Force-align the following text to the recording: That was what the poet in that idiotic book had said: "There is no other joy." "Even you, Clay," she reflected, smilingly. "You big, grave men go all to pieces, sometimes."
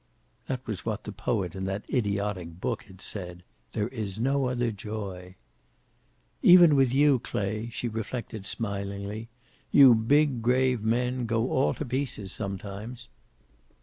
That 0.47 0.65
was 0.65 0.83
what 0.83 1.03
the 1.03 1.11
poet 1.11 1.53
in 1.53 1.65
that 1.65 1.85
idiotic 1.87 2.59
book 2.59 2.85
had 2.85 3.01
said: 3.01 3.43
"There 3.73 3.87
is 3.89 4.17
no 4.17 4.45
other 4.45 4.71
joy." 4.71 5.35
"Even 6.41 6.75
you, 6.89 7.19
Clay," 7.19 7.69
she 7.69 7.87
reflected, 7.87 8.47
smilingly. 8.47 9.29
"You 9.69 9.93
big, 9.93 10.41
grave 10.41 10.81
men 10.81 11.27
go 11.27 11.51
all 11.51 11.75
to 11.75 11.85
pieces, 11.85 12.31
sometimes." 12.31 13.09